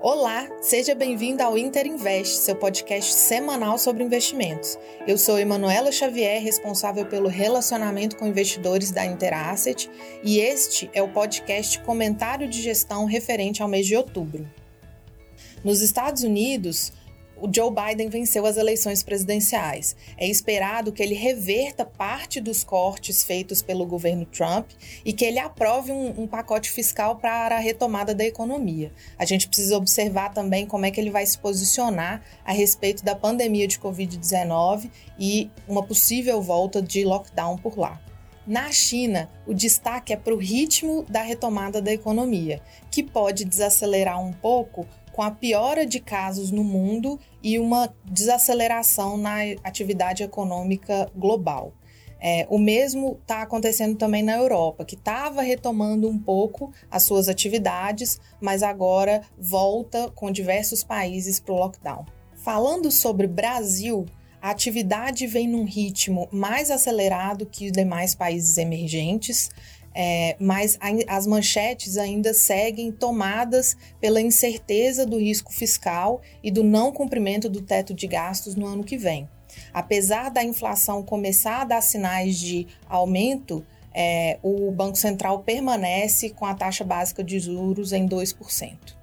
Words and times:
Olá, 0.00 0.48
seja 0.60 0.94
bem-vindo 0.94 1.42
ao 1.42 1.58
Inter 1.58 1.84
Invest, 1.84 2.36
seu 2.36 2.54
podcast 2.54 3.12
semanal 3.12 3.76
sobre 3.78 4.04
investimentos. 4.04 4.78
Eu 5.08 5.18
sou 5.18 5.36
Emanuela 5.36 5.90
Xavier, 5.90 6.40
responsável 6.40 7.04
pelo 7.04 7.26
relacionamento 7.26 8.16
com 8.16 8.24
investidores 8.24 8.92
da 8.92 9.04
Interasset, 9.04 9.90
e 10.22 10.38
este 10.38 10.88
é 10.94 11.02
o 11.02 11.08
podcast 11.08 11.80
Comentário 11.80 12.46
de 12.48 12.62
Gestão 12.62 13.06
referente 13.06 13.60
ao 13.60 13.68
mês 13.68 13.86
de 13.88 13.96
outubro. 13.96 14.48
Nos 15.64 15.80
Estados 15.80 16.22
Unidos, 16.22 16.92
o 17.40 17.50
Joe 17.52 17.70
Biden 17.70 18.08
venceu 18.08 18.46
as 18.46 18.56
eleições 18.56 19.02
presidenciais. 19.02 19.96
É 20.16 20.28
esperado 20.28 20.92
que 20.92 21.02
ele 21.02 21.14
reverta 21.14 21.84
parte 21.84 22.40
dos 22.40 22.64
cortes 22.64 23.24
feitos 23.24 23.62
pelo 23.62 23.86
governo 23.86 24.26
Trump 24.26 24.70
e 25.04 25.12
que 25.12 25.24
ele 25.24 25.38
aprove 25.38 25.92
um, 25.92 26.22
um, 26.22 26.26
pacote 26.26 26.70
fiscal 26.70 27.16
para 27.16 27.56
a 27.56 27.60
retomada 27.60 28.14
da 28.14 28.24
economia. 28.24 28.92
A 29.18 29.24
gente 29.24 29.46
precisa 29.48 29.76
observar 29.76 30.32
também 30.32 30.66
como 30.66 30.86
é 30.86 30.90
que 30.90 31.00
ele 31.00 31.10
vai 31.10 31.24
se 31.24 31.38
posicionar 31.38 32.22
a 32.44 32.52
respeito 32.52 33.04
da 33.04 33.14
pandemia 33.14 33.66
de 33.66 33.78
Covid-19 33.78 34.90
e 35.18 35.50
uma 35.66 35.82
possível 35.82 36.40
volta 36.42 36.80
de 36.82 37.04
lockdown 37.04 37.58
por 37.58 37.78
lá. 37.78 38.00
Na 38.48 38.72
China, 38.72 39.28
o 39.46 39.52
destaque 39.52 40.10
é 40.10 40.16
para 40.16 40.32
o 40.32 40.38
ritmo 40.38 41.04
da 41.06 41.20
retomada 41.20 41.82
da 41.82 41.92
economia, 41.92 42.62
que 42.90 43.02
pode 43.02 43.44
desacelerar 43.44 44.18
um 44.24 44.32
pouco 44.32 44.86
com 45.12 45.20
a 45.20 45.30
piora 45.30 45.84
de 45.84 46.00
casos 46.00 46.50
no 46.50 46.64
mundo 46.64 47.20
e 47.42 47.58
uma 47.58 47.94
desaceleração 48.06 49.18
na 49.18 49.40
atividade 49.62 50.22
econômica 50.22 51.12
global. 51.14 51.74
É, 52.18 52.46
o 52.48 52.58
mesmo 52.58 53.18
está 53.20 53.42
acontecendo 53.42 53.98
também 53.98 54.22
na 54.22 54.36
Europa, 54.38 54.82
que 54.82 54.94
estava 54.94 55.42
retomando 55.42 56.08
um 56.08 56.18
pouco 56.18 56.72
as 56.90 57.02
suas 57.02 57.28
atividades, 57.28 58.18
mas 58.40 58.62
agora 58.62 59.24
volta 59.36 60.10
com 60.14 60.30
diversos 60.30 60.82
países 60.82 61.38
para 61.38 61.52
o 61.52 61.58
lockdown. 61.58 62.06
Falando 62.34 62.90
sobre 62.90 63.26
Brasil, 63.26 64.06
a 64.40 64.50
atividade 64.50 65.26
vem 65.26 65.48
num 65.48 65.64
ritmo 65.64 66.28
mais 66.30 66.70
acelerado 66.70 67.46
que 67.46 67.66
os 67.66 67.72
demais 67.72 68.14
países 68.14 68.56
emergentes. 68.56 69.50
É, 69.94 70.36
mas 70.38 70.78
as 71.08 71.26
manchetes 71.26 71.96
ainda 71.96 72.32
seguem 72.32 72.92
tomadas 72.92 73.76
pela 74.00 74.20
incerteza 74.20 75.04
do 75.04 75.18
risco 75.18 75.52
fiscal 75.52 76.20
e 76.40 76.52
do 76.52 76.62
não 76.62 76.92
cumprimento 76.92 77.48
do 77.48 77.62
teto 77.62 77.92
de 77.92 78.06
gastos 78.06 78.54
no 78.54 78.66
ano 78.66 78.84
que 78.84 78.96
vem. 78.96 79.28
Apesar 79.72 80.30
da 80.30 80.44
inflação 80.44 81.02
começar 81.02 81.62
a 81.62 81.64
dar 81.64 81.80
sinais 81.80 82.38
de 82.38 82.66
aumento, 82.88 83.64
é, 83.92 84.38
o 84.42 84.70
Banco 84.70 84.96
Central 84.96 85.40
permanece 85.40 86.30
com 86.30 86.46
a 86.46 86.54
taxa 86.54 86.84
básica 86.84 87.24
de 87.24 87.40
juros 87.40 87.92
em 87.92 88.06
2%. 88.06 88.98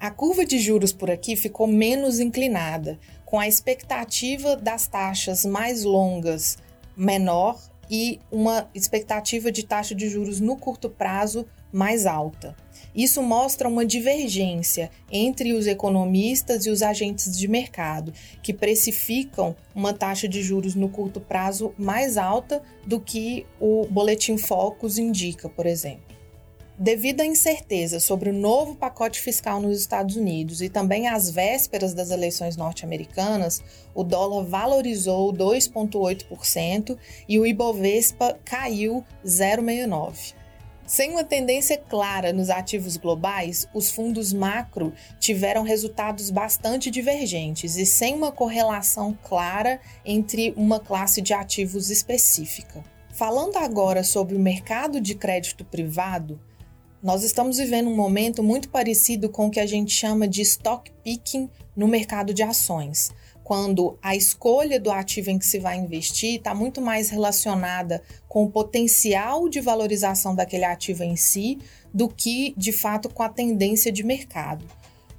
A 0.00 0.10
curva 0.10 0.44
de 0.44 0.58
juros 0.58 0.92
por 0.92 1.10
aqui 1.10 1.34
ficou 1.34 1.66
menos 1.66 2.20
inclinada, 2.20 2.98
com 3.34 3.40
a 3.40 3.48
expectativa 3.48 4.54
das 4.54 4.86
taxas 4.86 5.44
mais 5.44 5.82
longas 5.82 6.56
menor 6.96 7.60
e 7.90 8.20
uma 8.30 8.70
expectativa 8.72 9.50
de 9.50 9.64
taxa 9.64 9.92
de 9.92 10.08
juros 10.08 10.38
no 10.38 10.56
curto 10.56 10.88
prazo 10.88 11.44
mais 11.72 12.06
alta. 12.06 12.54
Isso 12.94 13.20
mostra 13.20 13.68
uma 13.68 13.84
divergência 13.84 14.88
entre 15.10 15.52
os 15.52 15.66
economistas 15.66 16.64
e 16.64 16.70
os 16.70 16.80
agentes 16.80 17.36
de 17.36 17.48
mercado, 17.48 18.12
que 18.40 18.54
precificam 18.54 19.56
uma 19.74 19.92
taxa 19.92 20.28
de 20.28 20.40
juros 20.40 20.76
no 20.76 20.88
curto 20.88 21.20
prazo 21.20 21.74
mais 21.76 22.16
alta 22.16 22.62
do 22.86 23.00
que 23.00 23.44
o 23.58 23.84
boletim 23.90 24.38
Focus 24.38 24.96
indica, 24.96 25.48
por 25.48 25.66
exemplo. 25.66 26.13
Devido 26.76 27.20
à 27.20 27.24
incerteza 27.24 28.00
sobre 28.00 28.30
o 28.30 28.32
novo 28.32 28.74
pacote 28.74 29.20
fiscal 29.20 29.60
nos 29.60 29.78
Estados 29.78 30.16
Unidos 30.16 30.60
e 30.60 30.68
também 30.68 31.06
às 31.06 31.30
vésperas 31.30 31.94
das 31.94 32.10
eleições 32.10 32.56
norte-americanas, 32.56 33.62
o 33.94 34.02
dólar 34.02 34.42
valorizou 34.42 35.32
2,8% 35.32 36.98
e 37.28 37.38
o 37.38 37.46
Ibovespa 37.46 38.36
caiu 38.44 39.04
0,69%. 39.24 40.34
Sem 40.84 41.12
uma 41.12 41.22
tendência 41.22 41.78
clara 41.78 42.32
nos 42.32 42.50
ativos 42.50 42.96
globais, 42.96 43.68
os 43.72 43.92
fundos 43.92 44.32
macro 44.32 44.92
tiveram 45.20 45.62
resultados 45.62 46.28
bastante 46.28 46.90
divergentes 46.90 47.76
e 47.76 47.86
sem 47.86 48.14
uma 48.14 48.32
correlação 48.32 49.16
clara 49.22 49.80
entre 50.04 50.52
uma 50.56 50.80
classe 50.80 51.22
de 51.22 51.32
ativos 51.32 51.88
específica. 51.88 52.84
Falando 53.10 53.56
agora 53.58 54.02
sobre 54.02 54.34
o 54.34 54.40
mercado 54.40 55.00
de 55.00 55.14
crédito 55.14 55.64
privado, 55.64 56.38
nós 57.04 57.22
estamos 57.22 57.58
vivendo 57.58 57.90
um 57.90 57.94
momento 57.94 58.42
muito 58.42 58.70
parecido 58.70 59.28
com 59.28 59.46
o 59.48 59.50
que 59.50 59.60
a 59.60 59.66
gente 59.66 59.92
chama 59.92 60.26
de 60.26 60.40
stock 60.40 60.90
picking 61.04 61.50
no 61.76 61.86
mercado 61.86 62.32
de 62.32 62.42
ações, 62.42 63.12
quando 63.44 63.98
a 64.00 64.16
escolha 64.16 64.80
do 64.80 64.90
ativo 64.90 65.28
em 65.28 65.38
que 65.38 65.44
se 65.44 65.58
vai 65.58 65.76
investir 65.76 66.36
está 66.36 66.54
muito 66.54 66.80
mais 66.80 67.10
relacionada 67.10 68.02
com 68.26 68.44
o 68.44 68.50
potencial 68.50 69.50
de 69.50 69.60
valorização 69.60 70.34
daquele 70.34 70.64
ativo 70.64 71.02
em 71.02 71.14
si 71.14 71.58
do 71.92 72.08
que, 72.08 72.54
de 72.56 72.72
fato, 72.72 73.10
com 73.10 73.22
a 73.22 73.28
tendência 73.28 73.92
de 73.92 74.02
mercado. 74.02 74.64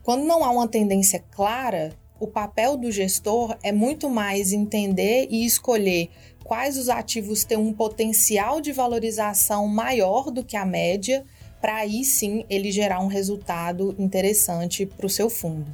Quando 0.01 0.23
não 0.23 0.43
há 0.43 0.49
uma 0.49 0.67
tendência 0.67 1.23
clara, 1.29 1.93
o 2.19 2.25
papel 2.25 2.77
do 2.77 2.91
gestor 2.91 3.55
é 3.61 3.71
muito 3.71 4.09
mais 4.09 4.51
entender 4.51 5.27
e 5.29 5.45
escolher 5.45 6.09
quais 6.43 6.79
os 6.79 6.89
ativos 6.89 7.43
têm 7.43 7.59
um 7.59 7.73
potencial 7.73 8.59
de 8.59 8.71
valorização 8.71 9.67
maior 9.67 10.31
do 10.31 10.43
que 10.43 10.57
a 10.57 10.65
média 10.65 11.23
para 11.65 11.77
aí 11.77 12.05
sim 12.05 12.45
ele 12.47 12.71
gerar 12.71 12.99
um 12.99 13.07
resultado 13.07 13.95
interessante 13.97 14.85
para 14.85 15.07
o 15.07 15.09
seu 15.09 15.31
fundo. 15.31 15.65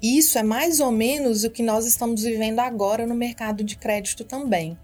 Isso 0.00 0.38
é 0.38 0.42
mais 0.42 0.80
ou 0.80 0.90
menos 0.90 1.44
o 1.44 1.50
que 1.50 1.62
nós 1.62 1.84
estamos 1.84 2.22
vivendo 2.22 2.58
agora 2.58 3.06
no 3.06 3.14
mercado 3.14 3.62
de 3.62 3.76
crédito 3.76 4.24
também. 4.24 4.78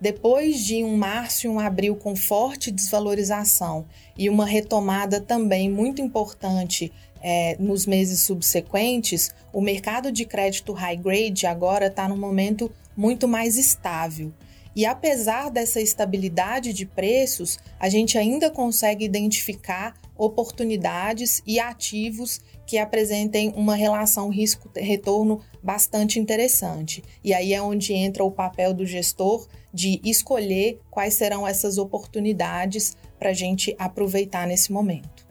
Depois 0.00 0.60
de 0.60 0.84
um 0.84 0.96
março 0.96 1.44
e 1.44 1.50
um 1.50 1.58
abril 1.58 1.96
com 1.96 2.14
forte 2.14 2.70
desvalorização 2.70 3.84
e 4.16 4.30
uma 4.30 4.46
retomada 4.46 5.20
também 5.20 5.68
muito 5.68 6.00
importante 6.00 6.92
é, 7.20 7.56
nos 7.58 7.84
meses 7.84 8.20
subsequentes, 8.20 9.34
o 9.52 9.60
mercado 9.60 10.12
de 10.12 10.24
crédito 10.24 10.72
high 10.72 10.94
grade 10.94 11.48
agora 11.48 11.88
está 11.88 12.08
num 12.08 12.16
momento 12.16 12.70
muito 12.96 13.26
mais 13.26 13.58
estável. 13.58 14.32
E 14.74 14.86
apesar 14.86 15.50
dessa 15.50 15.80
estabilidade 15.80 16.72
de 16.72 16.86
preços, 16.86 17.58
a 17.78 17.88
gente 17.88 18.16
ainda 18.16 18.50
consegue 18.50 19.04
identificar 19.04 19.94
oportunidades 20.16 21.42
e 21.46 21.58
ativos 21.58 22.40
que 22.66 22.78
apresentem 22.78 23.52
uma 23.56 23.74
relação 23.74 24.28
risco-retorno 24.28 25.40
bastante 25.62 26.20
interessante. 26.20 27.02
E 27.24 27.34
aí 27.34 27.52
é 27.52 27.60
onde 27.60 27.92
entra 27.94 28.22
o 28.22 28.30
papel 28.30 28.72
do 28.72 28.86
gestor 28.86 29.48
de 29.72 30.00
escolher 30.04 30.78
quais 30.90 31.14
serão 31.14 31.46
essas 31.46 31.78
oportunidades 31.78 32.96
para 33.18 33.30
a 33.30 33.34
gente 33.34 33.74
aproveitar 33.78 34.46
nesse 34.46 34.72
momento. 34.72 35.29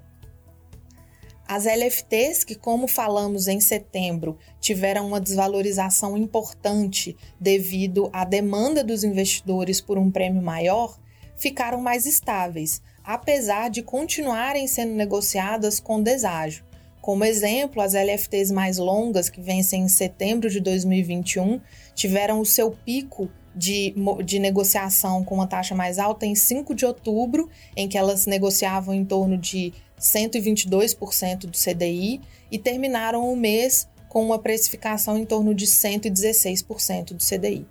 As 1.52 1.66
LFTs, 1.66 2.44
que, 2.44 2.54
como 2.54 2.88
falamos 2.88 3.48
em 3.48 3.60
setembro, 3.60 4.38
tiveram 4.62 5.08
uma 5.08 5.20
desvalorização 5.20 6.16
importante 6.16 7.18
devido 7.40 8.08
à 8.14 8.24
demanda 8.24 8.84
dos 8.84 9.04
investidores 9.04 9.82
por 9.82 9.98
um 9.98 10.12
prêmio 10.12 10.44
maior, 10.44 11.00
ficaram 11.36 11.82
mais 11.82 12.06
estáveis, 12.06 12.84
apesar 13.04 13.72
de 13.72 13.82
continuarem 13.82 14.68
sendo 14.68 14.94
negociadas 14.94 15.80
com 15.80 16.04
deságio. 16.04 16.64
Como 17.02 17.26
exemplo, 17.26 17.82
as 17.82 17.96
LFTs 17.96 18.52
mais 18.52 18.78
longas, 18.78 19.28
que 19.28 19.42
vencem 19.42 19.82
em 19.82 19.88
setembro 19.88 20.52
de 20.52 20.60
2021, 20.60 21.60
tiveram 21.96 22.42
o 22.42 22.46
seu 22.46 22.70
pico 22.70 23.28
de, 23.56 23.94
de 24.24 24.40
negociação 24.40 25.24
com 25.24 25.36
uma 25.36 25.48
taxa 25.48 25.76
mais 25.76 26.00
alta 26.00 26.26
em 26.26 26.36
5 26.36 26.74
de 26.76 26.86
outubro, 26.86 27.50
em 27.76 27.88
que 27.88 27.98
elas 27.98 28.26
negociavam 28.26 28.94
em 28.94 29.04
torno 29.04 29.38
de 29.38 29.74
122% 30.00 31.40
do 31.42 31.58
CDI 31.58 32.22
e 32.52 32.58
terminaram 32.58 33.32
o 33.32 33.36
mês 33.36 33.88
com 34.08 34.24
uma 34.26 34.40
precificação 34.40 35.18
em 35.18 35.26
torno 35.26 35.54
de 35.54 35.66
116% 35.66 37.14
do 37.14 37.24
CDI. 37.24 37.66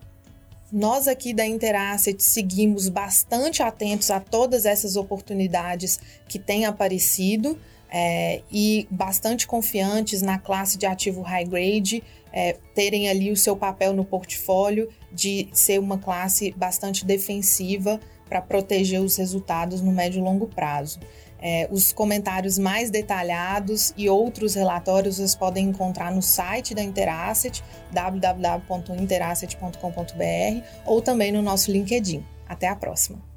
Nós 0.70 1.08
aqui 1.08 1.32
da 1.32 1.46
Interasset 1.46 2.22
seguimos 2.22 2.88
bastante 2.88 3.62
atentos 3.62 4.10
a 4.10 4.20
todas 4.20 4.66
essas 4.66 4.96
oportunidades 4.96 5.98
que 6.28 6.38
têm 6.38 6.66
aparecido 6.66 7.58
é, 7.90 8.42
e 8.52 8.86
bastante 8.90 9.46
confiantes 9.46 10.20
na 10.20 10.38
classe 10.38 10.76
de 10.76 10.84
ativo 10.84 11.22
high 11.22 11.44
grade, 11.44 12.02
é, 12.32 12.56
terem 12.74 13.08
ali 13.08 13.30
o 13.30 13.36
seu 13.36 13.56
papel 13.56 13.92
no 13.92 14.04
portfólio 14.04 14.88
de 15.12 15.48
ser 15.52 15.78
uma 15.80 15.98
classe 15.98 16.52
bastante 16.56 17.04
defensiva 17.04 18.00
para 18.28 18.42
proteger 18.42 19.00
os 19.00 19.16
resultados 19.16 19.80
no 19.80 19.90
médio 19.90 20.20
e 20.20 20.22
longo 20.22 20.46
prazo. 20.46 21.00
É, 21.40 21.68
os 21.70 21.92
comentários 21.92 22.58
mais 22.58 22.90
detalhados 22.90 23.94
e 23.96 24.08
outros 24.08 24.54
relatórios 24.54 25.16
vocês 25.16 25.36
podem 25.36 25.66
encontrar 25.66 26.12
no 26.12 26.20
site 26.20 26.74
da 26.74 26.82
Interasset, 26.82 27.62
www.interasset.com.br 27.92 30.64
ou 30.84 31.00
também 31.00 31.30
no 31.30 31.40
nosso 31.40 31.70
LinkedIn. 31.70 32.24
Até 32.48 32.66
a 32.66 32.74
próxima! 32.74 33.27